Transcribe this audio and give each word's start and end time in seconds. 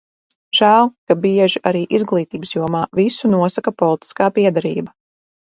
Žēl, 0.59 0.87
ka 1.11 1.17
bieži 1.25 1.61
arī 1.71 1.81
izglītības 1.97 2.55
jomā 2.57 2.81
visu 3.01 3.33
nosaka 3.35 3.75
politiskā 3.83 4.33
piederība. 4.41 4.97